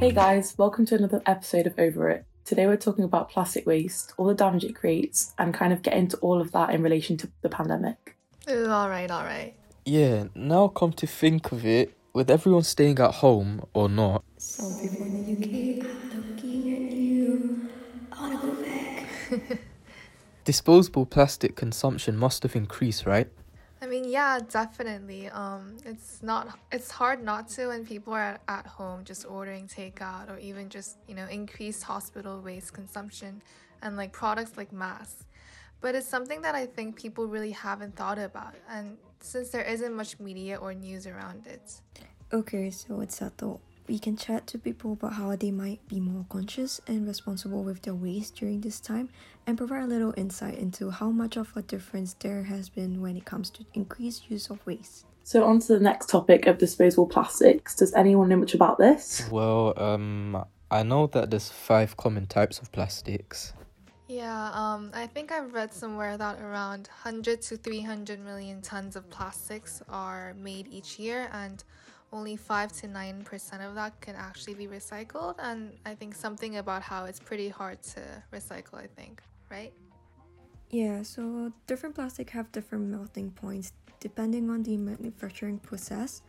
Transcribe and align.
Hey 0.00 0.12
guys, 0.12 0.56
welcome 0.56 0.86
to 0.86 0.94
another 0.94 1.20
episode 1.26 1.66
of 1.66 1.78
Over 1.78 2.08
It. 2.08 2.24
Today 2.46 2.66
we're 2.66 2.78
talking 2.78 3.04
about 3.04 3.28
plastic 3.28 3.66
waste, 3.66 4.14
all 4.16 4.26
the 4.28 4.34
damage 4.34 4.64
it 4.64 4.74
creates, 4.74 5.34
and 5.38 5.52
kind 5.52 5.74
of 5.74 5.82
get 5.82 5.92
into 5.92 6.16
all 6.18 6.40
of 6.40 6.52
that 6.52 6.70
in 6.70 6.82
relation 6.82 7.18
to 7.18 7.28
the 7.42 7.50
pandemic. 7.50 8.16
Ooh, 8.48 8.70
all 8.70 8.88
right, 8.88 9.10
all 9.10 9.24
right. 9.24 9.54
Yeah, 9.84 10.28
now 10.34 10.68
come 10.68 10.94
to 10.94 11.06
think 11.06 11.52
of 11.52 11.66
it, 11.66 11.92
with 12.14 12.30
everyone 12.30 12.62
staying 12.62 12.98
at 12.98 13.16
home 13.16 13.62
or 13.74 13.90
not, 13.90 14.24
Some 14.38 14.80
people 14.80 15.04
in 15.04 15.22
the 15.22 15.32
UK 15.32 15.84
are 15.84 16.16
looking 16.16 16.74
at 16.74 16.92
you. 16.92 17.68
I 18.10 18.20
wanna 18.22 18.38
go 18.40 18.54
back. 18.62 19.60
disposable 20.44 21.04
plastic 21.04 21.56
consumption 21.56 22.16
must 22.16 22.42
have 22.42 22.56
increased, 22.56 23.04
right? 23.04 23.28
Yeah, 24.10 24.40
definitely. 24.40 25.28
Um, 25.28 25.76
it's 25.84 26.20
not. 26.20 26.58
It's 26.72 26.90
hard 26.90 27.22
not 27.22 27.48
to 27.50 27.68
when 27.68 27.86
people 27.86 28.12
are 28.12 28.28
at, 28.34 28.40
at 28.48 28.66
home 28.66 29.04
just 29.04 29.24
ordering 29.24 29.68
takeout 29.68 30.28
or 30.28 30.38
even 30.38 30.68
just 30.68 30.98
you 31.06 31.14
know 31.14 31.26
increased 31.26 31.84
hospital 31.84 32.40
waste 32.40 32.72
consumption 32.72 33.40
and 33.82 33.96
like 33.96 34.12
products 34.12 34.56
like 34.56 34.72
masks. 34.72 35.26
But 35.80 35.94
it's 35.94 36.08
something 36.08 36.42
that 36.42 36.56
I 36.56 36.66
think 36.66 36.96
people 36.96 37.26
really 37.28 37.52
haven't 37.52 37.94
thought 37.94 38.18
about, 38.18 38.56
and 38.68 38.96
since 39.20 39.50
there 39.50 39.62
isn't 39.62 39.94
much 39.94 40.18
media 40.18 40.56
or 40.56 40.74
news 40.74 41.06
around 41.06 41.46
it. 41.46 41.80
Okay, 42.32 42.70
so 42.70 43.00
it's 43.00 43.16
settled. 43.16 43.60
We 43.90 43.98
can 43.98 44.16
chat 44.16 44.46
to 44.46 44.58
people 44.60 44.92
about 44.92 45.14
how 45.14 45.34
they 45.34 45.50
might 45.50 45.80
be 45.88 45.98
more 45.98 46.24
conscious 46.28 46.80
and 46.86 47.08
responsible 47.08 47.64
with 47.64 47.82
their 47.82 47.92
waste 47.92 48.36
during 48.36 48.60
this 48.60 48.78
time 48.78 49.08
and 49.48 49.58
provide 49.58 49.82
a 49.82 49.86
little 49.88 50.14
insight 50.16 50.58
into 50.58 50.90
how 50.90 51.10
much 51.10 51.36
of 51.36 51.50
a 51.56 51.62
difference 51.62 52.14
there 52.20 52.44
has 52.44 52.68
been 52.68 53.00
when 53.00 53.16
it 53.16 53.24
comes 53.24 53.50
to 53.50 53.64
increased 53.74 54.30
use 54.30 54.48
of 54.48 54.64
waste. 54.64 55.06
So, 55.24 55.44
on 55.44 55.58
to 55.58 55.72
the 55.72 55.80
next 55.80 56.08
topic 56.08 56.46
of 56.46 56.58
disposable 56.58 57.08
plastics. 57.08 57.74
Does 57.74 57.92
anyone 57.94 58.28
know 58.28 58.36
much 58.36 58.54
about 58.54 58.78
this? 58.78 59.28
Well, 59.28 59.74
um, 59.76 60.44
I 60.70 60.84
know 60.84 61.08
that 61.08 61.30
there's 61.30 61.48
five 61.48 61.96
common 61.96 62.28
types 62.28 62.60
of 62.60 62.70
plastics. 62.70 63.54
Yeah, 64.06 64.52
um, 64.54 64.92
I 64.94 65.08
think 65.08 65.32
I've 65.32 65.52
read 65.52 65.74
somewhere 65.74 66.16
that 66.16 66.40
around 66.40 66.86
100 67.02 67.42
to 67.42 67.56
300 67.56 68.20
million 68.20 68.62
tons 68.62 68.94
of 68.94 69.10
plastics 69.10 69.82
are 69.88 70.34
made 70.34 70.68
each 70.68 70.96
year, 71.00 71.28
and 71.32 71.64
only 72.12 72.36
5 72.36 72.72
to 72.80 72.86
9% 72.88 73.68
of 73.68 73.74
that 73.74 74.00
can 74.00 74.16
actually 74.16 74.54
be 74.54 74.66
recycled. 74.66 75.36
And 75.38 75.72
I 75.86 75.94
think 75.94 76.14
something 76.14 76.56
about 76.56 76.82
how 76.82 77.04
it's 77.04 77.20
pretty 77.20 77.48
hard 77.48 77.82
to 77.94 78.00
recycle, 78.32 78.74
I 78.74 78.86
think, 78.86 79.22
right? 79.50 79.72
Yeah, 80.70 81.02
so 81.02 81.52
different 81.66 81.94
plastic 81.94 82.30
have 82.30 82.50
different 82.52 82.86
melting 82.86 83.32
points 83.32 83.72
depending 83.98 84.48
on 84.50 84.62
the 84.62 84.76
manufacturing 84.76 85.58
process. 85.58 86.22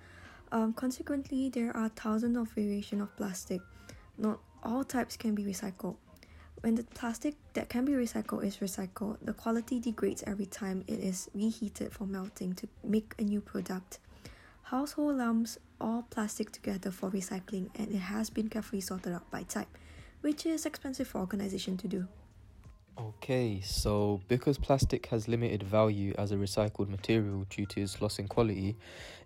Um, 0.51 0.73
consequently, 0.73 1.49
there 1.49 1.75
are 1.75 1.89
thousands 1.89 2.37
of 2.37 2.49
variation 2.49 3.01
of 3.01 3.15
plastic. 3.15 3.61
Not 4.17 4.39
all 4.63 4.83
types 4.83 5.15
can 5.15 5.33
be 5.33 5.43
recycled. 5.43 5.95
When 6.61 6.75
the 6.75 6.83
plastic 6.83 7.35
that 7.53 7.69
can 7.69 7.85
be 7.85 7.93
recycled 7.93 8.43
is 8.43 8.57
recycled, 8.57 9.17
the 9.23 9.33
quality 9.33 9.79
degrades 9.79 10.23
every 10.27 10.45
time 10.45 10.83
it 10.87 10.99
is 10.99 11.29
reheated 11.33 11.91
for 11.91 12.05
melting 12.05 12.53
to 12.55 12.67
make 12.83 13.15
a 13.17 13.23
new 13.23 13.41
product. 13.41 13.99
Household 14.71 15.17
lumps 15.17 15.57
all 15.81 16.03
plastic 16.09 16.49
together 16.49 16.91
for 16.91 17.11
recycling 17.11 17.69
and 17.75 17.93
it 17.93 17.97
has 17.97 18.29
been 18.29 18.47
carefully 18.47 18.79
sorted 18.79 19.11
out 19.11 19.29
by 19.29 19.43
type, 19.43 19.67
which 20.21 20.45
is 20.45 20.65
expensive 20.65 21.09
for 21.09 21.19
organization 21.19 21.75
to 21.75 21.89
do. 21.89 22.07
Okay, 22.97 23.59
so 23.59 24.21
because 24.29 24.57
plastic 24.57 25.07
has 25.07 25.27
limited 25.27 25.61
value 25.61 26.13
as 26.17 26.31
a 26.31 26.37
recycled 26.37 26.87
material 26.87 27.45
due 27.49 27.65
to 27.65 27.81
its 27.81 28.01
loss 28.01 28.17
in 28.17 28.29
quality, 28.29 28.77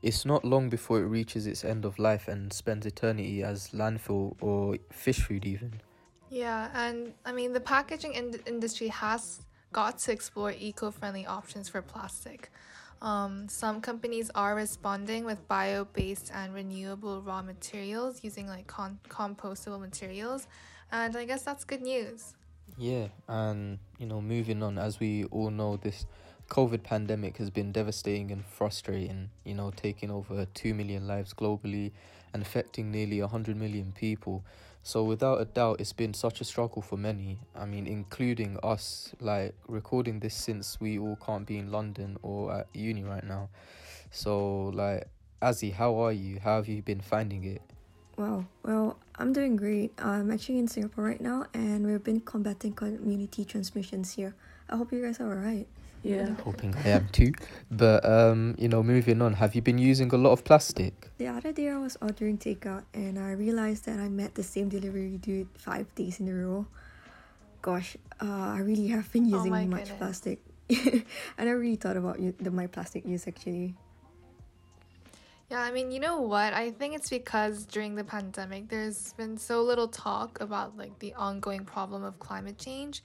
it's 0.01 0.25
not 0.25 0.43
long 0.43 0.67
before 0.67 1.01
it 1.01 1.05
reaches 1.05 1.45
its 1.45 1.63
end 1.63 1.85
of 1.85 1.99
life 1.99 2.27
and 2.27 2.51
spends 2.51 2.87
eternity 2.87 3.43
as 3.43 3.69
landfill 3.69 4.35
or 4.41 4.79
fish 4.91 5.19
food, 5.19 5.45
even. 5.45 5.79
Yeah, 6.31 6.71
and 6.73 7.13
I 7.23 7.31
mean, 7.31 7.53
the 7.53 7.59
packaging 7.59 8.15
in- 8.15 8.41
industry 8.47 8.87
has 8.87 9.45
got 9.71 9.99
to 9.99 10.11
explore 10.11 10.55
eco 10.57 10.89
friendly 10.89 11.27
options 11.27 11.69
for 11.69 11.83
plastic. 11.83 12.49
Um, 13.01 13.47
some 13.49 13.81
companies 13.81 14.31
are 14.35 14.55
responding 14.55 15.25
with 15.25 15.47
bio 15.47 15.85
based 15.85 16.31
and 16.33 16.53
renewable 16.53 17.21
raw 17.21 17.41
materials 17.41 18.23
using 18.23 18.47
like 18.47 18.67
con- 18.67 18.99
compostable 19.09 19.79
materials, 19.79 20.47
and 20.91 21.15
I 21.15 21.25
guess 21.25 21.43
that's 21.43 21.63
good 21.63 21.81
news. 21.81 22.33
Yeah, 22.77 23.07
and 23.27 23.79
you 23.99 24.05
know, 24.05 24.21
moving 24.21 24.63
on, 24.63 24.77
as 24.77 24.99
we 24.99 25.25
all 25.25 25.49
know, 25.51 25.77
this 25.77 26.05
COVID 26.49 26.83
pandemic 26.83 27.37
has 27.37 27.49
been 27.49 27.71
devastating 27.71 28.31
and 28.31 28.45
frustrating, 28.45 29.29
you 29.43 29.55
know, 29.55 29.71
taking 29.75 30.11
over 30.11 30.45
2 30.53 30.73
million 30.73 31.07
lives 31.07 31.33
globally 31.33 31.91
and 32.33 32.41
affecting 32.43 32.91
nearly 32.91 33.21
100 33.21 33.57
million 33.57 33.93
people. 33.93 34.43
So, 34.87 35.03
without 35.03 35.41
a 35.41 35.45
doubt, 35.45 35.81
it's 35.81 35.93
been 35.93 36.13
such 36.13 36.41
a 36.41 36.43
struggle 36.43 36.79
for 36.79 36.95
many. 36.95 37.39
I 37.55 37.65
mean, 37.65 37.87
including 37.87 38.59
us, 38.61 39.15
like 39.19 39.55
recording 39.67 40.19
this 40.19 40.35
since 40.35 40.79
we 40.79 40.99
all 40.99 41.15
can't 41.15 41.47
be 41.47 41.57
in 41.57 41.71
London 41.71 42.17
or 42.21 42.53
at 42.53 42.67
uni 42.71 43.01
right 43.01 43.23
now. 43.23 43.49
So, 44.11 44.65
like, 44.75 45.07
Azzy, 45.41 45.73
how 45.73 45.95
are 45.95 46.11
you? 46.11 46.39
How 46.39 46.57
have 46.57 46.67
you 46.67 46.83
been 46.83 47.01
finding 47.01 47.45
it? 47.45 47.63
Wow, 48.15 48.45
well, 48.61 48.99
I'm 49.15 49.33
doing 49.33 49.55
great. 49.55 49.91
I'm 49.97 50.29
actually 50.29 50.59
in 50.59 50.67
Singapore 50.67 51.03
right 51.03 51.19
now 51.19 51.47
and 51.55 51.87
we've 51.87 52.03
been 52.03 52.19
combating 52.19 52.73
community 52.73 53.43
transmissions 53.43 54.13
here. 54.13 54.35
I 54.69 54.77
hope 54.77 54.93
you 54.93 55.01
guys 55.01 55.19
are 55.19 55.27
alright. 55.27 55.67
Yeah. 56.05 56.35
Hoping 56.45 56.75
I 56.85 56.89
am 56.89 57.09
too. 57.09 57.33
But, 57.71 58.05
um, 58.05 58.53
you 58.59 58.69
know, 58.69 58.83
moving 58.83 59.23
on, 59.23 59.33
have 59.33 59.55
you 59.55 59.61
been 59.63 59.79
using 59.79 60.13
a 60.13 60.17
lot 60.17 60.33
of 60.33 60.43
plastic? 60.43 61.09
The 61.17 61.25
other 61.27 61.51
day 61.51 61.69
I 61.69 61.79
was 61.79 61.97
ordering 61.99 62.37
takeout 62.37 62.83
and 62.93 63.17
I 63.17 63.31
realized 63.31 63.85
that 63.87 63.99
I 63.99 64.07
met 64.07 64.35
the 64.35 64.43
same 64.43 64.69
delivery 64.69 65.17
dude 65.17 65.47
five 65.57 65.93
days 65.95 66.19
in 66.19 66.29
a 66.29 66.33
row. 66.33 66.67
Gosh, 67.63 67.97
uh, 68.21 68.53
I 68.53 68.59
really 68.59 68.87
have 68.89 69.11
been 69.11 69.25
Oh 69.33 69.37
using 69.37 69.51
my 69.51 69.65
much 69.65 69.89
goodness. 69.89 69.97
plastic. 69.97 70.39
I 71.39 71.43
never 71.43 71.57
really 71.57 71.75
thought 71.75 71.97
about 71.97 72.19
u- 72.19 72.35
the 72.39 72.51
my 72.51 72.67
plastic 72.67 73.03
use 73.07 73.27
actually. 73.27 73.73
Yeah, 75.49 75.61
I 75.61 75.71
mean, 75.71 75.91
you 75.91 75.99
know 75.99 76.21
what? 76.21 76.53
I 76.53 76.69
think 76.69 76.95
it's 76.95 77.09
because 77.09 77.65
during 77.65 77.95
the 77.95 78.03
pandemic, 78.03 78.69
there's 78.69 79.13
been 79.13 79.37
so 79.37 79.63
little 79.63 79.87
talk 79.87 80.39
about 80.39 80.77
like 80.77 80.99
the 80.99 81.13
ongoing 81.15 81.65
problem 81.65 82.03
of 82.03 82.19
climate 82.19 82.57
change. 82.59 83.01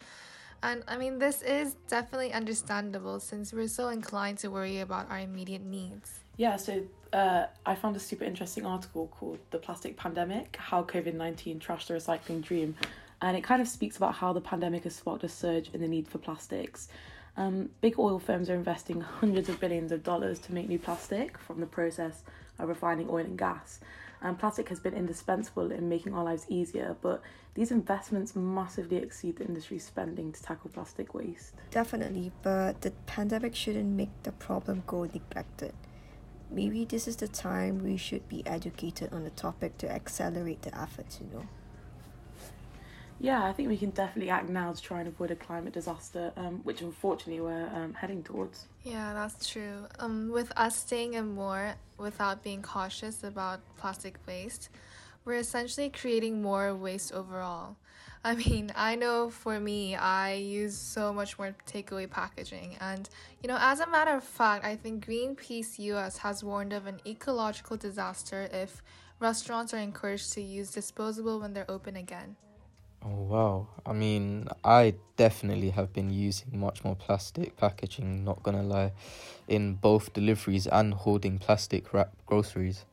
And 0.63 0.85
I 0.87 0.99
mean, 0.99 1.19
this 1.19 1.43
is 1.43 1.77
definitely 1.89 2.33
understandable 2.33 3.19
since 3.21 3.53
we're 3.53 3.69
so 3.69 3.89
inclined 3.89 4.39
to 4.39 4.49
worry 4.49 4.81
about 4.81 5.11
our 5.11 5.19
immediate 5.19 5.63
needs. 5.63 6.21
Yeah, 6.37 6.57
so 6.57 6.83
uh, 7.13 7.47
I 7.65 7.75
found 7.75 7.97
a 7.97 8.01
super 8.01 8.25
interesting 8.25 8.67
article 8.67 9.09
called 9.09 9.39
The 9.51 9.59
Plastic 9.59 9.97
Pandemic 9.97 10.57
How 10.57 10.83
COVID 10.83 11.15
19 11.15 11.61
Trashed 11.61 11.87
the 11.87 11.95
Recycling 11.95 12.43
Dream. 12.43 12.77
And 13.23 13.37
it 13.37 13.43
kind 13.43 13.61
of 13.61 13.69
speaks 13.69 13.97
about 13.97 14.15
how 14.15 14.33
the 14.33 14.41
pandemic 14.41 14.85
has 14.85 14.97
sparked 14.97 15.25
a 15.25 15.29
surge 15.29 15.71
in 15.75 15.81
the 15.81 15.89
need 15.89 16.09
for 16.09 16.19
plastics. 16.19 16.89
Um, 17.37 17.71
big 17.81 17.99
oil 17.99 18.19
firms 18.19 18.51
are 18.51 18.55
investing 18.55 19.01
hundreds 19.01 19.49
of 19.49 19.61
billions 19.61 19.93
of 19.93 20.03
dollars 20.03 20.39
to 20.41 20.53
make 20.53 20.69
new 20.69 20.79
plastic 20.79 21.39
from 21.39 21.61
the 21.61 21.67
process 21.67 22.23
of 22.59 22.69
refining 22.69 23.09
oil 23.09 23.25
and 23.25 23.39
gas. 23.39 23.81
And 24.23 24.39
plastic 24.39 24.69
has 24.69 24.81
been 24.81 24.93
indispensable 24.93 25.73
in 25.73 25.89
making 25.89 26.15
our 26.15 26.23
lives 26.23 26.45
easier, 26.49 26.97
but 27.01 27.23
these 27.55 27.71
investments 27.71 28.37
massively 28.37 28.99
exceed 28.99 29.37
the 29.37 29.47
industry's 29.47 29.85
spending 29.85 30.33
to 30.33 30.43
tackle 30.43 30.71
plastic 30.71 31.15
waste. 31.15 31.55
Definitely, 31.71 32.31
but 32.43 32.83
the 32.83 32.91
pandemic 33.07 33.55
shouldn't 33.55 33.97
make 33.97 34.11
the 34.23 34.33
problem 34.33 34.83
go 34.87 35.05
neglected. 35.05 35.73
Maybe 36.51 36.85
this 36.85 37.09
is 37.09 37.17
the 37.17 37.29
time 37.29 37.83
we 37.83 37.97
should 37.97 38.29
be 38.29 38.47
educated 38.47 39.13
on 39.13 39.25
the 39.25 39.31
topic 39.31 39.79
to 39.79 39.91
accelerate 39.91 40.63
the 40.63 40.79
efforts, 40.79 41.19
you 41.21 41.29
know. 41.33 41.47
Yeah, 43.23 43.45
I 43.45 43.53
think 43.53 43.69
we 43.69 43.77
can 43.77 43.91
definitely 43.91 44.31
act 44.31 44.49
now 44.49 44.73
to 44.73 44.81
try 44.81 45.01
and 45.01 45.09
avoid 45.09 45.31
a 45.31 45.37
climate 45.37 45.75
disaster, 45.75 46.33
um, 46.39 46.61
which 46.65 46.81
unfortunately 46.81 47.43
we're 47.43 47.67
um, 47.67 47.93
heading 47.93 48.23
towards. 48.23 48.65
Yeah, 48.83 49.13
that's 49.13 49.47
true. 49.47 49.87
Um, 49.99 50.31
with 50.31 50.51
us 50.57 50.75
staying 50.77 51.13
in 51.15 51.35
more 51.35 51.75
without 51.99 52.43
being 52.43 52.63
cautious 52.63 53.23
about 53.23 53.61
plastic 53.77 54.19
waste, 54.27 54.71
we're 55.27 55.35
essentially 55.35 55.91
creating 55.91 56.41
more 56.41 56.75
waste 56.75 57.13
overall. 57.13 57.77
I 58.25 58.35
mean, 58.47 58.73
I 58.75 58.95
know 58.95 59.29
for 59.29 59.61
me, 59.61 59.97
I 59.97 60.33
use 60.33 60.75
so 60.79 61.13
much 61.13 61.39
more 61.39 61.55
takeaway 61.67 62.09
packaging. 62.09 62.79
And, 62.81 63.07
you 63.43 63.49
know, 63.49 63.59
as 63.61 63.81
a 63.81 63.87
matter 63.87 64.13
of 64.13 64.25
fact, 64.25 64.65
I 64.65 64.77
think 64.77 65.07
Greenpeace 65.07 65.79
US 65.79 66.17
has 66.19 66.43
warned 66.43 66.73
of 66.73 66.87
an 66.87 67.01
ecological 67.07 67.77
disaster 67.77 68.49
if 68.51 68.83
restaurants 69.19 69.75
are 69.75 69.79
encouraged 69.79 70.33
to 70.33 70.41
use 70.41 70.71
disposable 70.71 71.39
when 71.39 71.53
they're 71.53 71.71
open 71.71 71.97
again. 71.97 72.37
Oh 73.03 73.23
wow. 73.23 73.69
I 73.87 73.93
mean, 73.93 74.49
I 74.63 74.95
definitely 75.17 75.71
have 75.71 75.93
been 75.93 76.11
using 76.11 76.59
much 76.61 76.85
more 76.85 76.95
plastic 76.95 77.57
packaging, 77.57 78.25
not 78.25 78.43
gonna 78.43 78.63
lie, 78.63 78.93
in 79.49 79.75
both 79.75 80.13
deliveries 80.13 80.67
and 80.67 80.93
hoarding 80.93 81.39
plastic 81.39 81.93
wrap 81.95 82.13
groceries. 82.27 82.85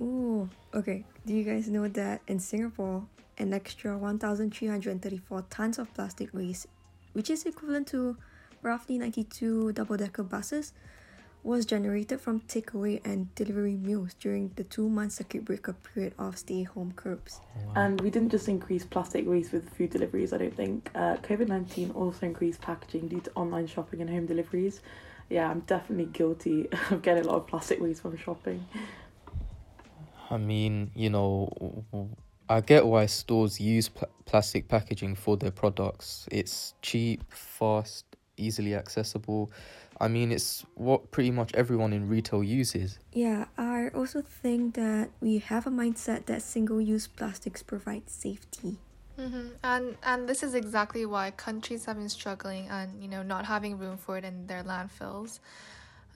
Ooh, 0.00 0.48
okay. 0.74 1.04
Do 1.26 1.34
you 1.34 1.44
guys 1.44 1.68
know 1.68 1.88
that 1.88 2.22
in 2.26 2.38
Singapore, 2.40 3.04
an 3.38 3.52
extra 3.52 3.96
1,334 3.98 5.44
tons 5.50 5.78
of 5.78 5.92
plastic 5.94 6.32
waste, 6.32 6.66
which 7.12 7.30
is 7.30 7.44
equivalent 7.44 7.86
to 7.88 8.16
roughly 8.62 8.98
92 8.98 9.72
double 9.72 9.96
decker 9.96 10.22
buses, 10.22 10.72
was 11.44 11.66
generated 11.66 12.20
from 12.20 12.40
takeaway 12.40 13.00
and 13.04 13.32
delivery 13.34 13.76
meals 13.76 14.14
during 14.14 14.50
the 14.56 14.64
two 14.64 14.88
month 14.88 15.12
circuit 15.12 15.44
breaker 15.44 15.74
period 15.74 16.14
of 16.18 16.38
stay 16.38 16.62
home 16.62 16.92
curbs. 16.96 17.40
And 17.76 18.00
we 18.00 18.10
didn't 18.10 18.30
just 18.30 18.48
increase 18.48 18.84
plastic 18.84 19.28
waste 19.28 19.52
with 19.52 19.68
food 19.68 19.90
deliveries, 19.90 20.32
I 20.32 20.38
don't 20.38 20.56
think. 20.56 20.90
Uh, 20.94 21.16
COVID 21.16 21.48
19 21.48 21.90
also 21.90 22.26
increased 22.26 22.62
packaging 22.62 23.08
due 23.08 23.20
to 23.20 23.30
online 23.34 23.66
shopping 23.66 24.00
and 24.00 24.08
home 24.08 24.26
deliveries. 24.26 24.80
Yeah, 25.28 25.50
I'm 25.50 25.60
definitely 25.60 26.06
guilty 26.06 26.68
of 26.90 27.02
getting 27.02 27.24
a 27.24 27.26
lot 27.26 27.36
of 27.36 27.46
plastic 27.46 27.80
waste 27.80 28.02
from 28.02 28.16
shopping. 28.16 28.66
I 30.30 30.38
mean, 30.38 30.90
you 30.94 31.10
know, 31.10 31.50
I 32.48 32.62
get 32.62 32.86
why 32.86 33.06
stores 33.06 33.60
use 33.60 33.90
pl- 33.90 34.08
plastic 34.24 34.68
packaging 34.68 35.14
for 35.14 35.36
their 35.36 35.50
products. 35.50 36.26
It's 36.32 36.74
cheap, 36.80 37.22
fast, 37.32 38.06
easily 38.36 38.74
accessible. 38.74 39.52
I 40.00 40.08
mean, 40.08 40.32
it's 40.32 40.64
what 40.74 41.10
pretty 41.10 41.30
much 41.30 41.54
everyone 41.54 41.92
in 41.92 42.08
retail 42.08 42.42
uses. 42.42 42.98
Yeah, 43.12 43.46
I 43.56 43.88
also 43.94 44.22
think 44.22 44.74
that 44.74 45.10
we 45.20 45.38
have 45.38 45.66
a 45.66 45.70
mindset 45.70 46.26
that 46.26 46.42
single 46.42 46.80
use 46.80 47.06
plastics 47.06 47.62
provide 47.62 48.10
safety. 48.10 48.78
Mm-hmm. 49.18 49.48
And 49.62 49.96
and 50.02 50.28
this 50.28 50.42
is 50.42 50.54
exactly 50.54 51.06
why 51.06 51.30
countries 51.30 51.84
have 51.84 51.96
been 51.96 52.08
struggling 52.08 52.68
and 52.68 53.00
you 53.00 53.08
know 53.08 53.22
not 53.22 53.46
having 53.46 53.78
room 53.78 53.96
for 53.96 54.18
it 54.18 54.24
in 54.24 54.46
their 54.48 54.64
landfills. 54.64 55.38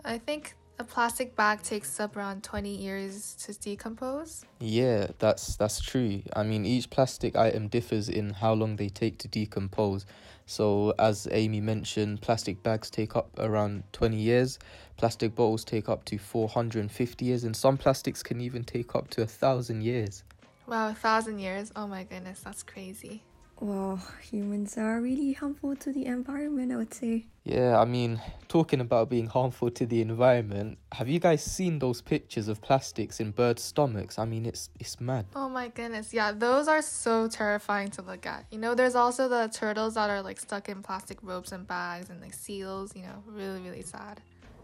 I 0.05 0.19
think 0.19 0.57
a 0.79 0.85
plastic 0.85 1.35
bag 1.35 1.63
takes 1.63 1.99
up 1.99 2.17
around 2.17 2.45
20 2.45 2.75
years 2.75 3.35
to 3.35 3.53
decompose. 3.53 4.45
Yeah, 4.61 5.09
that's 5.19 5.57
that's 5.57 5.81
true. 5.81 6.23
I 6.35 6.45
mean, 6.45 6.65
each 6.65 6.89
plastic 6.91 7.35
item 7.37 7.69
differs 7.69 8.09
in 8.09 8.31
how 8.31 8.53
long 8.55 8.77
they 8.77 8.89
take 8.89 9.19
to 9.19 9.29
decompose. 9.29 10.07
So, 10.47 10.95
as 10.99 11.29
Amy 11.31 11.61
mentioned, 11.61 12.23
plastic 12.23 12.63
bags 12.63 12.89
take 12.89 13.17
up 13.17 13.29
around 13.39 13.83
20 13.93 14.17
years, 14.17 14.59
plastic 14.97 15.35
bottles 15.35 15.63
take 15.63 15.89
up 15.91 16.05
to 16.07 16.17
450 16.17 17.25
years, 17.25 17.45
and 17.45 17.55
some 17.55 17.77
plastics 17.77 18.23
can 18.23 18.41
even 18.41 18.65
take 18.65 18.95
up 18.95 19.11
to 19.11 19.23
a 19.23 19.27
thousand 19.27 19.83
years. 19.83 20.25
Wow, 20.67 20.89
a 20.89 20.95
thousand 20.95 21.41
years. 21.41 21.71
Oh 21.77 21.87
my 21.87 22.05
goodness, 22.05 22.41
that's 22.41 22.63
crazy. 22.63 23.23
Well, 23.61 24.01
humans 24.23 24.79
are 24.79 25.01
really 25.01 25.33
harmful 25.33 25.75
to 25.77 25.93
the 25.93 26.07
environment, 26.07 26.71
I 26.71 26.77
would 26.77 26.95
say. 26.95 27.27
Yeah, 27.43 27.81
I 27.81 27.85
mean, 27.87 28.21
talking 28.47 28.81
about 28.81 29.09
being 29.09 29.27
harmful 29.27 29.71
to 29.71 29.85
the 29.87 30.01
environment, 30.01 30.79
have 30.93 31.09
you 31.09 31.19
guys 31.19 31.43
seen 31.43 31.81
those 31.81 32.01
pictures 32.01 32.47
of 32.47 32.61
plastics 32.63 33.19
in 33.19 33.33
birds' 33.33 33.63
stomachs? 33.65 34.17
I 34.19 34.27
mean, 34.27 34.47
it's 34.47 34.71
it's 34.79 35.01
mad. 35.01 35.27
Oh 35.35 35.49
my 35.49 35.69
goodness. 35.69 36.15
Yeah, 36.15 36.31
those 36.31 36.69
are 36.69 36.83
so 36.83 37.27
terrifying 37.27 37.91
to 37.93 38.03
look 38.03 38.27
at. 38.27 38.45
You 38.53 38.59
know, 38.59 38.77
there's 38.77 38.95
also 38.95 39.29
the 39.29 39.49
turtles 39.53 39.95
that 39.95 40.09
are 40.09 40.23
like 40.23 40.39
stuck 40.39 40.69
in 40.69 40.83
plastic 40.83 41.19
ropes 41.23 41.51
and 41.51 41.67
bags 41.67 42.11
and 42.11 42.21
like 42.21 42.35
seals, 42.35 42.95
you 42.95 43.03
know, 43.03 43.25
really 43.27 43.61
really 43.61 43.83
sad. 43.83 44.21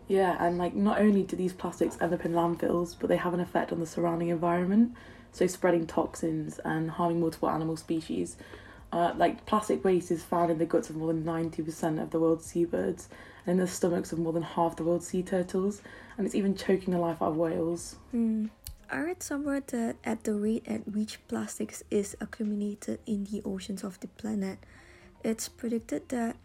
Yeah, 0.06 0.36
and 0.38 0.56
like 0.58 0.74
not 0.74 1.00
only 1.00 1.24
do 1.24 1.34
these 1.34 1.52
plastics 1.52 1.98
end 2.00 2.14
up 2.14 2.24
in 2.24 2.32
landfills, 2.32 2.94
but 3.00 3.08
they 3.08 3.16
have 3.16 3.34
an 3.34 3.40
effect 3.40 3.72
on 3.72 3.80
the 3.80 3.86
surrounding 3.86 4.28
environment, 4.28 4.92
so 5.32 5.46
spreading 5.48 5.86
toxins 5.86 6.60
and 6.64 6.90
harming 6.92 7.18
multiple 7.20 7.50
animal 7.50 7.76
species. 7.76 8.36
Uh, 8.94 9.12
like 9.16 9.44
plastic 9.44 9.84
waste 9.84 10.12
is 10.12 10.22
found 10.22 10.52
in 10.52 10.58
the 10.58 10.64
guts 10.64 10.88
of 10.88 10.94
more 10.94 11.12
than 11.12 11.24
90% 11.24 12.00
of 12.00 12.10
the 12.10 12.20
world's 12.20 12.46
seabirds 12.46 13.08
and 13.44 13.54
in 13.54 13.56
the 13.58 13.66
stomachs 13.66 14.12
of 14.12 14.20
more 14.20 14.32
than 14.32 14.44
half 14.44 14.76
the 14.76 14.84
world's 14.84 15.08
sea 15.08 15.20
turtles, 15.20 15.82
and 16.16 16.24
it's 16.24 16.36
even 16.36 16.54
choking 16.54 16.94
the 16.94 17.00
life 17.00 17.20
out 17.20 17.30
of 17.30 17.36
whales. 17.36 17.96
Hmm. 18.12 18.46
I 18.88 19.00
read 19.00 19.20
somewhere 19.20 19.64
that 19.66 19.96
at 20.04 20.22
the 20.22 20.34
rate 20.34 20.62
at 20.68 20.86
which 20.86 21.18
plastics 21.26 21.82
is 21.90 22.16
accumulated 22.20 23.00
in 23.04 23.24
the 23.24 23.42
oceans 23.44 23.82
of 23.82 23.98
the 23.98 24.06
planet, 24.06 24.60
it's 25.24 25.48
predicted 25.48 26.08
that 26.10 26.36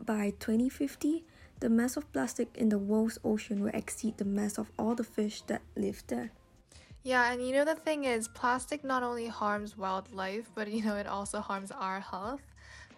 by 0.00 0.30
2050, 0.38 1.24
the 1.58 1.68
mass 1.68 1.96
of 1.96 2.12
plastic 2.12 2.56
in 2.56 2.68
the 2.68 2.78
world's 2.78 3.18
ocean 3.24 3.64
will 3.64 3.74
exceed 3.74 4.18
the 4.18 4.24
mass 4.24 4.58
of 4.58 4.70
all 4.78 4.94
the 4.94 5.02
fish 5.02 5.42
that 5.48 5.62
live 5.74 6.04
there. 6.06 6.30
Yeah, 7.06 7.30
and 7.32 7.40
you 7.40 7.52
know 7.52 7.64
the 7.64 7.76
thing 7.76 8.02
is, 8.02 8.26
plastic 8.26 8.82
not 8.82 9.04
only 9.04 9.28
harms 9.28 9.78
wildlife, 9.78 10.50
but 10.56 10.66
you 10.66 10.82
know 10.84 10.96
it 10.96 11.06
also 11.06 11.38
harms 11.38 11.70
our 11.70 12.00
health. 12.00 12.40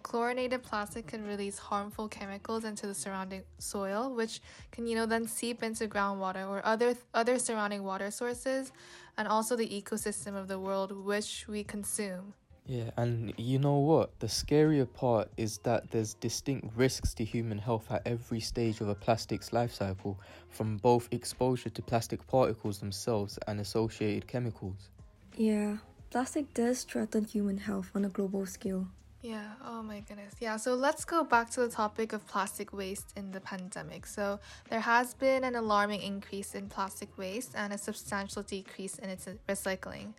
Chlorinated 0.02 0.62
plastic 0.62 1.08
can 1.08 1.26
release 1.26 1.58
harmful 1.58 2.08
chemicals 2.08 2.64
into 2.64 2.86
the 2.86 2.94
surrounding 2.94 3.42
soil, 3.58 4.14
which 4.14 4.40
can 4.72 4.86
you 4.86 4.96
know 4.96 5.04
then 5.04 5.26
seep 5.26 5.62
into 5.62 5.86
groundwater 5.86 6.48
or 6.48 6.64
other 6.64 6.94
other 7.12 7.38
surrounding 7.38 7.84
water 7.84 8.10
sources, 8.10 8.72
and 9.18 9.28
also 9.28 9.56
the 9.56 9.68
ecosystem 9.68 10.34
of 10.34 10.48
the 10.48 10.58
world 10.58 10.90
which 10.90 11.46
we 11.46 11.62
consume. 11.62 12.32
Yeah, 12.68 12.90
and 12.98 13.32
you 13.38 13.58
know 13.58 13.78
what? 13.78 14.10
The 14.20 14.26
scarier 14.26 14.86
part 14.92 15.30
is 15.38 15.56
that 15.62 15.90
there's 15.90 16.12
distinct 16.12 16.76
risks 16.76 17.14
to 17.14 17.24
human 17.24 17.56
health 17.56 17.90
at 17.90 18.02
every 18.04 18.40
stage 18.40 18.82
of 18.82 18.88
a 18.88 18.94
plastic's 18.94 19.54
life 19.54 19.72
cycle, 19.72 20.20
from 20.50 20.76
both 20.76 21.08
exposure 21.10 21.70
to 21.70 21.80
plastic 21.80 22.26
particles 22.26 22.78
themselves 22.78 23.38
and 23.48 23.58
associated 23.58 24.28
chemicals. 24.28 24.90
Yeah, 25.34 25.78
plastic 26.10 26.52
does 26.52 26.84
threaten 26.84 27.24
human 27.24 27.56
health 27.56 27.90
on 27.94 28.04
a 28.04 28.10
global 28.10 28.44
scale. 28.44 28.86
Yeah, 29.22 29.52
oh 29.64 29.82
my 29.82 30.00
goodness. 30.00 30.34
Yeah, 30.38 30.58
so 30.58 30.74
let's 30.74 31.06
go 31.06 31.24
back 31.24 31.48
to 31.52 31.60
the 31.60 31.68
topic 31.68 32.12
of 32.12 32.26
plastic 32.26 32.74
waste 32.74 33.14
in 33.16 33.32
the 33.32 33.40
pandemic. 33.40 34.06
So, 34.06 34.40
there 34.68 34.80
has 34.80 35.14
been 35.14 35.42
an 35.42 35.56
alarming 35.56 36.02
increase 36.02 36.54
in 36.54 36.68
plastic 36.68 37.16
waste 37.16 37.52
and 37.56 37.72
a 37.72 37.78
substantial 37.78 38.42
decrease 38.42 38.98
in 38.98 39.08
its 39.08 39.26
recycling. 39.48 40.12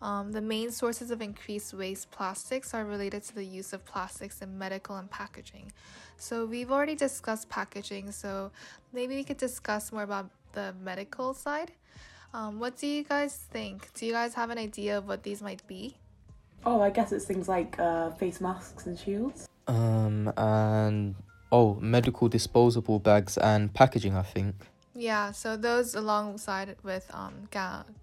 Um, 0.00 0.32
the 0.32 0.40
main 0.40 0.70
sources 0.70 1.10
of 1.10 1.20
increased 1.20 1.74
waste 1.74 2.10
plastics 2.10 2.72
are 2.72 2.84
related 2.84 3.24
to 3.24 3.34
the 3.34 3.44
use 3.44 3.72
of 3.72 3.84
plastics 3.84 4.40
in 4.40 4.56
medical 4.56 4.96
and 4.96 5.10
packaging. 5.10 5.72
So, 6.16 6.46
we've 6.46 6.70
already 6.70 6.94
discussed 6.94 7.48
packaging, 7.48 8.12
so 8.12 8.50
maybe 8.92 9.14
we 9.16 9.24
could 9.24 9.36
discuss 9.38 9.92
more 9.92 10.02
about 10.02 10.30
the 10.52 10.74
medical 10.82 11.34
side. 11.34 11.72
Um, 12.34 12.58
what 12.58 12.76
do 12.76 12.86
you 12.86 13.04
guys 13.04 13.34
think? 13.50 13.92
Do 13.94 14.06
you 14.06 14.12
guys 14.12 14.34
have 14.34 14.50
an 14.50 14.58
idea 14.58 14.98
of 14.98 15.08
what 15.08 15.22
these 15.22 15.40
might 15.42 15.66
be? 15.66 15.96
Oh, 16.64 16.80
I 16.82 16.90
guess 16.90 17.12
it's 17.12 17.24
things 17.24 17.48
like 17.48 17.78
uh, 17.78 18.10
face 18.10 18.40
masks 18.40 18.86
and 18.86 18.98
shields. 18.98 19.48
Um, 19.66 20.32
and 20.36 21.14
oh, 21.50 21.78
medical 21.80 22.28
disposable 22.28 22.98
bags 22.98 23.38
and 23.38 23.72
packaging, 23.72 24.14
I 24.16 24.22
think. 24.22 24.54
Yeah, 24.94 25.30
so 25.30 25.56
those 25.56 25.94
alongside 25.94 26.76
with 26.82 27.08
um, 27.14 27.48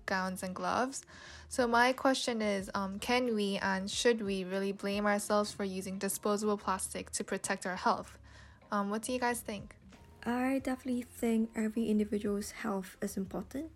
gowns 0.06 0.44
and 0.44 0.56
gloves. 0.56 1.04
So 1.48 1.68
my 1.68 1.94
question 1.94 2.42
is, 2.42 2.70
um, 2.74 3.00
can 3.00 3.36
we 3.36 3.58
and 3.58 3.90
should 3.90 4.22
we 4.22 4.44
really 4.44 4.72
blame 4.72 5.06
ourselves 5.06 5.52
for 5.52 5.64
using 5.64 5.98
disposable 5.98 6.58
plastic 6.58 7.12
to 7.12 7.24
protect 7.24 7.66
our 7.66 7.76
health? 7.76 8.18
Um, 8.72 8.90
what 8.90 9.04
do 9.04 9.14
you 9.14 9.20
guys 9.20 9.40
think? 9.40 9.76
I 10.26 10.60
definitely 10.64 11.04
think 11.04 11.52
every 11.56 11.86
individual's 11.86 12.52
health 12.52 12.98
is 13.02 13.16
important, 13.16 13.70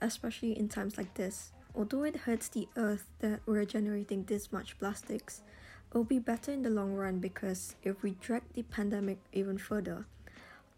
especially 0.00 0.58
in 0.58 0.68
times 0.68 0.98
like 0.98 1.14
this. 1.14 1.52
Although 1.74 2.02
it 2.02 2.16
hurts 2.16 2.48
the 2.48 2.68
earth 2.76 3.06
that 3.20 3.40
we're 3.46 3.64
generating 3.64 4.24
this 4.24 4.52
much 4.52 4.78
plastics, 4.78 5.42
it'll 5.90 6.04
be 6.04 6.18
better 6.18 6.50
in 6.50 6.62
the 6.62 6.70
long 6.70 6.94
run 6.94 7.18
because 7.18 7.76
if 7.82 8.02
we 8.02 8.16
drag 8.20 8.42
the 8.52 8.64
pandemic 8.64 9.18
even 9.32 9.58
further, 9.58 10.06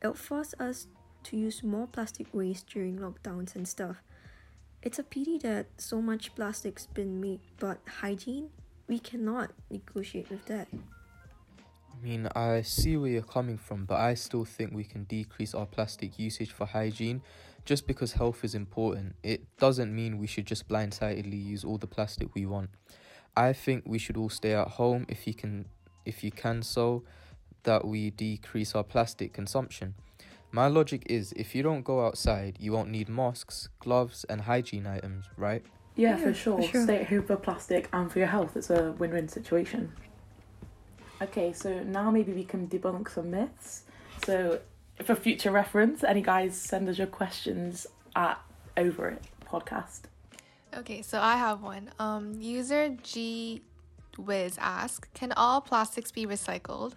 it'll 0.02 0.14
force 0.14 0.54
us 0.61 0.87
to 1.25 1.37
use 1.37 1.64
more 1.64 1.87
plastic 1.87 2.26
waste 2.33 2.69
during 2.69 2.99
lockdowns 2.99 3.57
and 3.57 3.66
stuff. 3.66 4.02
It's 4.85 4.99
a 4.99 5.03
pity 5.03 5.38
that 5.38 5.64
so 5.79 6.03
much 6.03 6.35
plastic's 6.35 6.85
been 6.85 7.19
made, 7.19 7.41
but 7.59 7.79
hygiene, 7.88 8.50
we 8.87 8.99
cannot 8.99 9.50
negotiate 9.71 10.29
with 10.29 10.45
that. 10.45 10.69
I 10.71 12.07
mean, 12.07 12.29
I 12.37 12.61
see 12.61 12.99
where 12.99 13.11
you're 13.11 13.23
coming 13.23 13.57
from, 13.57 13.87
but 13.87 13.99
I 13.99 14.12
still 14.12 14.45
think 14.45 14.75
we 14.75 14.85
can 14.85 15.05
decrease 15.05 15.55
our 15.55 15.64
plastic 15.64 16.19
usage 16.19 16.53
for 16.53 16.67
hygiene. 16.67 17.23
Just 17.64 17.87
because 17.87 18.12
health 18.12 18.45
is 18.45 18.55
important, 18.55 19.14
it 19.23 19.41
doesn't 19.57 19.95
mean 19.95 20.19
we 20.19 20.26
should 20.26 20.45
just 20.45 20.69
blindsidedly 20.69 21.43
use 21.43 21.64
all 21.64 21.79
the 21.79 21.87
plastic 21.87 22.35
we 22.35 22.45
want. 22.45 22.69
I 23.35 23.55
think 23.55 23.85
we 23.87 23.99
should 23.99 24.19
all 24.19 24.29
stay 24.29 24.53
at 24.53 24.69
home 24.69 25.07
if 25.09 25.26
you 25.26 25.33
can 25.33 25.64
if 26.05 26.23
you 26.23 26.31
can 26.31 26.62
so 26.62 27.05
that 27.62 27.87
we 27.87 28.11
decrease 28.11 28.75
our 28.75 28.85
plastic 28.85 29.33
consumption. 29.33 29.95
My 30.54 30.68
logic 30.68 31.02
is 31.06 31.32
if 31.34 31.52
you 31.56 31.64
don't 31.64 31.82
go 31.82 32.06
outside, 32.06 32.58
you 32.61 32.70
won't 32.70 32.88
need 32.88 33.08
masks, 33.08 33.68
gloves, 33.80 34.23
and 34.28 34.42
hygiene 34.42 34.87
items, 34.87 35.25
right? 35.37 35.64
Yeah, 35.96 36.11
Yeah, 36.11 36.16
for, 36.23 36.32
sure. 36.32 36.62
for 36.62 36.68
sure. 36.68 36.84
Stay 36.84 37.00
at 37.00 37.08
home 37.08 37.25
for 37.25 37.34
plastic 37.34 37.88
and 37.92 38.11
for 38.11 38.20
your 38.20 38.28
health. 38.28 38.56
It's 38.56 38.70
a 38.70 38.92
win 38.92 39.11
win 39.11 39.28
situation. 39.28 39.92
Okay, 41.20 41.52
so 41.52 41.82
now 41.82 42.08
maybe 42.12 42.32
we 42.32 42.44
can 42.44 42.68
debunk 42.68 43.11
some 43.11 43.32
myths. 43.32 43.82
So, 44.25 44.61
for 45.02 45.16
future 45.16 45.50
reference, 45.50 46.04
any 46.04 46.23
guys 46.23 46.56
send 46.56 46.88
us 46.88 46.99
your 46.99 47.08
questions 47.08 47.88
at 48.14 48.40
Over 48.76 49.08
It 49.08 49.25
podcast. 49.44 50.02
Okay, 50.73 51.02
so 51.02 51.18
I 51.18 51.37
have 51.37 51.62
one. 51.62 51.90
Um, 51.99 52.40
user 52.40 52.90
G 53.02 53.62
Wiz 54.18 54.56
asks, 54.61 55.08
can 55.14 55.32
all 55.32 55.61
plastics 55.61 56.12
be 56.12 56.26
recycled? 56.26 56.92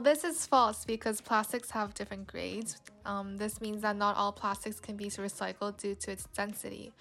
This 0.00 0.22
is 0.22 0.46
false 0.46 0.84
because 0.84 1.20
plastics 1.20 1.70
have 1.72 1.92
different 1.92 2.26
grades. 2.26 2.78
Um, 3.04 3.36
this 3.36 3.60
means 3.60 3.82
that 3.82 3.96
not 3.96 4.16
all 4.16 4.32
plastics 4.32 4.78
can 4.78 4.96
be 4.96 5.06
recycled 5.06 5.76
due 5.76 5.94
to 5.96 6.12
its 6.12 6.24
density. 6.34 6.92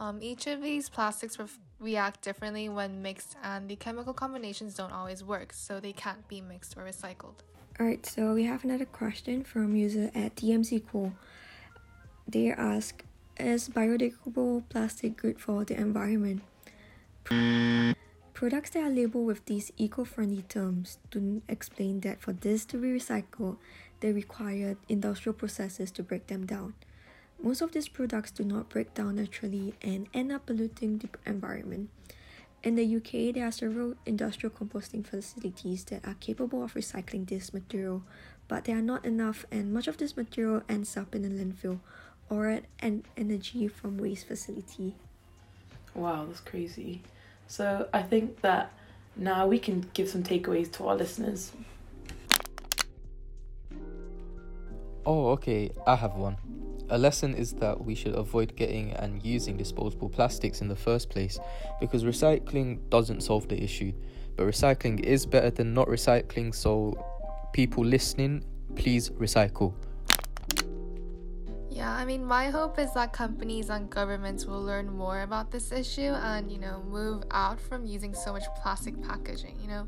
Um, 0.00 0.18
each 0.20 0.46
of 0.46 0.60
these 0.60 0.88
plastics 0.88 1.38
re- 1.38 1.46
react 1.78 2.22
differently 2.22 2.68
when 2.68 3.02
mixed, 3.02 3.36
and 3.42 3.68
the 3.68 3.76
chemical 3.76 4.12
combinations 4.12 4.74
don't 4.74 4.92
always 4.92 5.22
work, 5.22 5.52
so 5.52 5.78
they 5.78 5.92
can't 5.92 6.26
be 6.26 6.40
mixed 6.40 6.76
or 6.76 6.82
recycled. 6.82 7.36
Alright, 7.78 8.04
so 8.06 8.34
we 8.34 8.44
have 8.44 8.64
another 8.64 8.84
question 8.84 9.44
from 9.44 9.76
user 9.76 10.10
at 10.14 10.36
TMC 10.36 10.82
Cool. 10.90 11.12
They 12.26 12.50
ask, 12.50 13.04
is 13.38 13.68
biodegradable 13.68 14.68
plastic 14.68 15.16
good 15.16 15.38
for 15.38 15.64
the 15.64 15.78
environment? 15.78 16.42
Products 18.40 18.70
that 18.70 18.84
are 18.84 18.88
labeled 18.88 19.26
with 19.26 19.44
these 19.44 19.70
eco-friendly 19.76 20.40
terms 20.48 20.96
don't 21.10 21.42
explain 21.46 22.00
that 22.00 22.22
for 22.22 22.32
this 22.32 22.64
to 22.64 22.78
be 22.78 22.88
recycled, 22.88 23.58
they 24.00 24.12
require 24.12 24.78
industrial 24.88 25.34
processes 25.34 25.90
to 25.90 26.02
break 26.02 26.28
them 26.28 26.46
down. 26.46 26.72
Most 27.42 27.60
of 27.60 27.72
these 27.72 27.88
products 27.88 28.30
do 28.30 28.42
not 28.42 28.70
break 28.70 28.94
down 28.94 29.16
naturally 29.16 29.74
and 29.82 30.08
end 30.14 30.32
up 30.32 30.46
polluting 30.46 30.96
the 30.96 31.10
environment. 31.26 31.90
In 32.62 32.76
the 32.76 32.96
UK, 32.96 33.34
there 33.34 33.46
are 33.46 33.52
several 33.52 33.92
industrial 34.06 34.54
composting 34.54 35.06
facilities 35.06 35.84
that 35.84 36.06
are 36.08 36.16
capable 36.18 36.64
of 36.64 36.72
recycling 36.72 37.28
this 37.28 37.52
material, 37.52 38.04
but 38.48 38.64
they 38.64 38.72
are 38.72 38.80
not 38.80 39.04
enough, 39.04 39.44
and 39.52 39.70
much 39.70 39.86
of 39.86 39.98
this 39.98 40.16
material 40.16 40.62
ends 40.66 40.96
up 40.96 41.14
in 41.14 41.26
a 41.26 41.28
landfill 41.28 41.80
or 42.30 42.48
at 42.48 42.64
an 42.78 43.04
energy 43.18 43.68
from 43.68 43.98
waste 43.98 44.26
facility. 44.26 44.94
Wow, 45.94 46.24
that's 46.24 46.40
crazy. 46.40 47.02
So 47.50 47.88
I 47.92 48.02
think 48.02 48.42
that 48.42 48.72
now 49.16 49.48
we 49.48 49.58
can 49.58 49.90
give 49.92 50.08
some 50.08 50.22
takeaways 50.22 50.70
to 50.74 50.86
our 50.86 50.94
listeners. 50.94 51.50
Oh, 55.04 55.30
okay, 55.30 55.72
I 55.84 55.96
have 55.96 56.14
one. 56.14 56.36
A 56.90 56.96
lesson 56.96 57.34
is 57.34 57.54
that 57.54 57.84
we 57.84 57.96
should 57.96 58.14
avoid 58.14 58.54
getting 58.54 58.92
and 58.92 59.20
using 59.24 59.56
disposable 59.56 60.08
plastics 60.08 60.60
in 60.60 60.68
the 60.68 60.76
first 60.76 61.10
place 61.10 61.40
because 61.80 62.04
recycling 62.04 62.88
doesn't 62.88 63.20
solve 63.20 63.48
the 63.48 63.60
issue, 63.60 63.92
but 64.36 64.46
recycling 64.46 65.00
is 65.00 65.26
better 65.26 65.50
than 65.50 65.74
not 65.74 65.88
recycling, 65.88 66.54
so 66.54 66.94
people 67.52 67.84
listening, 67.84 68.44
please 68.76 69.10
recycle. 69.10 69.74
Yeah, 71.80 71.94
I 71.94 72.04
mean, 72.04 72.26
my 72.26 72.50
hope 72.50 72.78
is 72.78 72.92
that 72.92 73.14
companies 73.14 73.70
and 73.70 73.88
governments 73.88 74.44
will 74.44 74.62
learn 74.62 74.92
more 74.92 75.22
about 75.22 75.50
this 75.50 75.72
issue 75.72 76.12
and, 76.12 76.52
you 76.52 76.58
know, 76.58 76.82
move 76.86 77.22
out 77.30 77.58
from 77.58 77.86
using 77.86 78.12
so 78.12 78.34
much 78.34 78.42
plastic 78.60 79.02
packaging. 79.02 79.56
You 79.62 79.68
know, 79.68 79.86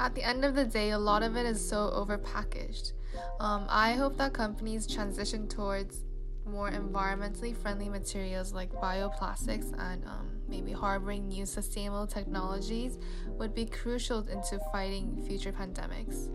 at 0.00 0.16
the 0.16 0.24
end 0.24 0.44
of 0.44 0.56
the 0.56 0.64
day, 0.64 0.90
a 0.90 0.98
lot 0.98 1.22
of 1.22 1.36
it 1.36 1.46
is 1.46 1.64
so 1.64 1.92
overpackaged. 1.94 2.94
Um, 3.38 3.66
I 3.68 3.92
hope 3.92 4.16
that 4.16 4.32
companies 4.32 4.84
transition 4.84 5.46
towards 5.46 6.02
more 6.44 6.72
environmentally 6.72 7.56
friendly 7.56 7.88
materials 7.88 8.52
like 8.52 8.72
bioplastics 8.72 9.72
and 9.78 10.04
um, 10.04 10.28
maybe 10.48 10.72
harboring 10.72 11.28
new 11.28 11.46
sustainable 11.46 12.08
technologies 12.08 12.98
would 13.38 13.54
be 13.54 13.64
crucial 13.64 14.26
into 14.26 14.58
fighting 14.72 15.22
future 15.24 15.52
pandemics. 15.52 16.30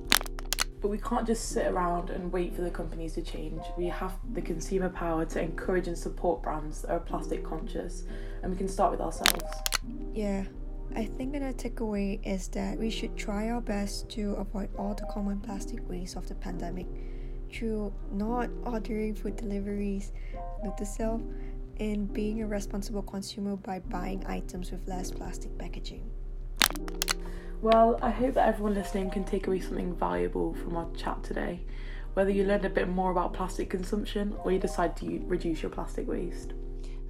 But 0.81 0.89
we 0.89 0.99
can't 0.99 1.25
just 1.25 1.49
sit 1.49 1.67
around 1.67 2.11
and 2.11 2.31
wait 2.31 2.55
for 2.55 2.61
the 2.61 2.69
companies 2.69 3.13
to 3.13 3.21
change. 3.21 3.61
We 3.77 3.87
have 3.87 4.13
the 4.33 4.41
consumer 4.41 4.89
power 4.89 5.25
to 5.25 5.41
encourage 5.41 5.87
and 5.87 5.97
support 5.97 6.43
brands 6.43 6.83
that 6.83 6.91
are 6.91 6.99
plastic 6.99 7.43
conscious, 7.43 8.03
and 8.43 8.51
we 8.51 8.57
can 8.57 8.67
start 8.67 8.91
with 8.91 9.01
ourselves. 9.01 9.43
Yeah, 10.13 10.45
I 10.95 11.05
think 11.05 11.35
another 11.35 11.57
takeaway 11.57 12.19
is 12.25 12.47
that 12.49 12.77
we 12.77 12.89
should 12.89 13.15
try 13.17 13.49
our 13.49 13.61
best 13.61 14.09
to 14.11 14.33
avoid 14.35 14.69
all 14.77 14.93
the 14.93 15.05
common 15.05 15.39
plastic 15.39 15.87
waste 15.89 16.15
of 16.15 16.27
the 16.27 16.35
pandemic 16.35 16.87
through 17.51 17.93
not 18.11 18.49
ordering 18.65 19.15
food 19.15 19.35
deliveries, 19.35 20.11
note 20.63 20.77
to 20.77 20.85
self, 20.85 21.21
and 21.79 22.11
being 22.11 22.41
a 22.41 22.47
responsible 22.47 23.01
consumer 23.01 23.55
by 23.55 23.79
buying 23.79 24.25
items 24.27 24.71
with 24.71 24.87
less 24.87 25.11
plastic 25.11 25.55
packaging. 25.57 26.09
Well, 27.61 27.97
I 28.01 28.11
hope 28.11 28.35
that 28.35 28.47
everyone 28.47 28.75
listening 28.75 29.09
can 29.09 29.23
take 29.23 29.47
away 29.47 29.59
something 29.59 29.95
valuable 29.95 30.53
from 30.53 30.77
our 30.77 30.87
chat 30.95 31.23
today. 31.23 31.61
Whether 32.13 32.29
you 32.29 32.43
learned 32.43 32.65
a 32.65 32.69
bit 32.69 32.87
more 32.87 33.11
about 33.11 33.33
plastic 33.33 33.69
consumption 33.69 34.35
or 34.43 34.51
you 34.51 34.59
decide 34.59 34.95
to 34.97 35.21
reduce 35.25 35.61
your 35.61 35.71
plastic 35.71 36.07
waste. 36.07 36.53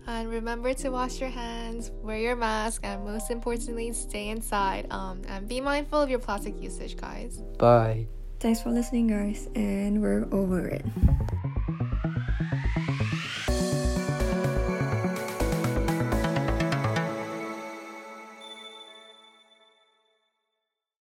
And 0.06 0.30
remember 0.30 0.74
to 0.74 0.90
wash 0.90 1.20
your 1.20 1.30
hands, 1.30 1.92
wear 2.02 2.18
your 2.18 2.38
mask, 2.38 2.82
and 2.86 3.04
most 3.04 3.30
importantly, 3.30 3.92
stay 3.92 4.30
inside. 4.30 4.88
Um, 4.90 5.22
and 5.28 5.50
be 5.50 5.60
mindful 5.60 6.02
of 6.02 6.10
your 6.10 6.20
plastic 6.20 6.62
usage, 6.62 6.96
guys. 6.96 7.42
Bye. 7.58 8.08
Thanks 8.40 8.62
for 8.62 8.70
listening, 8.70 9.08
guys, 9.08 9.50
and 9.56 10.02
we're 10.02 10.28
over 10.32 10.66
it. 10.68 10.86